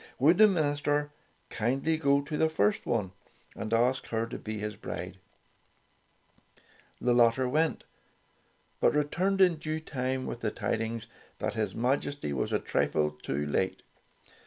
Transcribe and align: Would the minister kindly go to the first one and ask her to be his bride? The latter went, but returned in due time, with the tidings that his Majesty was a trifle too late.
Would 0.17 0.39
the 0.39 0.47
minister 0.47 1.11
kindly 1.51 1.95
go 1.95 2.21
to 2.23 2.35
the 2.35 2.49
first 2.49 2.87
one 2.87 3.11
and 3.55 3.71
ask 3.71 4.07
her 4.07 4.25
to 4.25 4.39
be 4.39 4.57
his 4.57 4.75
bride? 4.75 5.19
The 6.99 7.13
latter 7.13 7.47
went, 7.47 7.83
but 8.79 8.95
returned 8.95 9.41
in 9.41 9.57
due 9.57 9.79
time, 9.79 10.25
with 10.25 10.39
the 10.41 10.49
tidings 10.49 11.05
that 11.37 11.53
his 11.53 11.75
Majesty 11.75 12.33
was 12.33 12.51
a 12.51 12.57
trifle 12.57 13.11
too 13.11 13.45
late. 13.45 13.83